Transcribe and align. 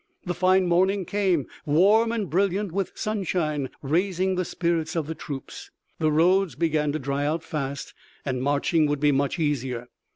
The 0.25 0.33
fine 0.33 0.65
morning 0.65 1.05
came, 1.05 1.45
warm 1.63 2.11
and 2.11 2.27
brilliant 2.27 2.71
with 2.71 2.91
sunshine, 2.95 3.69
raising 3.83 4.33
the 4.33 4.43
spirits 4.43 4.95
of 4.95 5.05
the 5.05 5.13
troops. 5.13 5.69
The 5.99 6.11
roads 6.11 6.55
began 6.55 6.91
to 6.93 6.97
dry 6.97 7.23
out 7.23 7.43
fast 7.43 7.93
and 8.25 8.41
marching 8.41 8.87
would 8.87 8.99
be 8.99 9.11
much 9.11 9.37
easier. 9.37 9.89